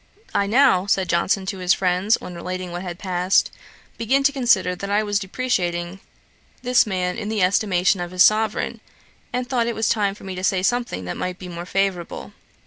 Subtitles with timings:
[0.33, 3.51] 'I now, (said Johnson to his friends, when relating what had passed)
[3.99, 5.99] began to consider that I was depreciating
[6.63, 8.79] this man in the estimation of his Sovereign,
[9.31, 12.33] and thought it was time for me to say something that might be more favourable.'